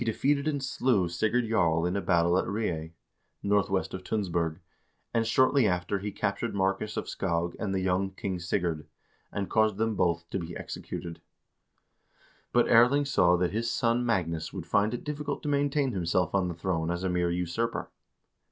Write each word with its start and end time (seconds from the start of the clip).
2. 0.01 0.05
THE 0.05 0.13
SECOND 0.13 0.63
STAGE 0.63 0.63
OF 0.63 0.63
CIVIL 0.81 0.99
WARS 1.01 1.17
363 1.19 1.27
Sigurd 1.27 1.49
Jarl 1.51 1.85
in 1.85 1.95
a 1.95 2.01
battle 2.01 2.39
at 2.39 2.47
Ree, 2.47 2.93
northwest 3.43 3.93
of 3.93 4.03
Tunsberg, 4.03 4.59
and 5.13 5.27
shortly 5.27 5.67
after 5.67 5.99
he 5.99 6.11
captured 6.11 6.55
Markus 6.55 6.97
of 6.97 7.05
Skog 7.05 7.55
and 7.59 7.71
the 7.71 7.81
young 7.81 8.09
King 8.09 8.39
Sigurd, 8.39 8.87
and 9.31 9.47
caused 9.47 9.77
them 9.77 9.93
both 9.95 10.27
to 10.31 10.39
be 10.39 10.57
executed. 10.57 11.21
But 12.51 12.67
Erling 12.67 13.05
saw 13.05 13.37
that 13.37 13.51
his 13.51 13.69
son 13.69 14.03
Magnus 14.03 14.51
would 14.51 14.65
find 14.65 14.91
it 14.95 15.03
difficult 15.03 15.43
to 15.43 15.49
maintain 15.49 15.91
himself 15.91 16.33
on 16.33 16.47
the 16.47 16.55
throne 16.55 16.89
as 16.89 17.03
a 17.03 17.07
mere 17.09 17.29
usurper. 17.29 17.91